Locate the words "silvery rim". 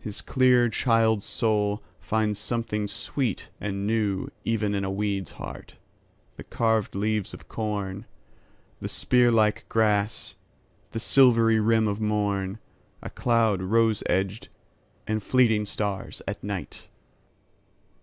10.98-11.88